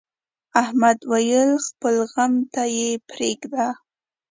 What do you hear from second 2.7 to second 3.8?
یې پرېږده.